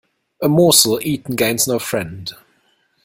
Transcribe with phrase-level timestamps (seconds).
[0.41, 2.31] A morsel eaten gains no friend.